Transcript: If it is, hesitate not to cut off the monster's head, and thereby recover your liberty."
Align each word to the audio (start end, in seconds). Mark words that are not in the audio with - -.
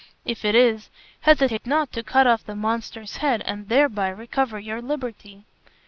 If 0.25 0.43
it 0.43 0.55
is, 0.55 0.89
hesitate 1.19 1.67
not 1.67 1.91
to 1.93 2.01
cut 2.01 2.25
off 2.25 2.43
the 2.43 2.55
monster's 2.55 3.17
head, 3.17 3.43
and 3.45 3.69
thereby 3.69 4.09
recover 4.09 4.59
your 4.59 4.81
liberty." 4.81 5.45